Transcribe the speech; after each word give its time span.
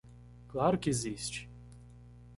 Claro 0.47 0.79
que 0.79 0.89
existe! 0.89 1.47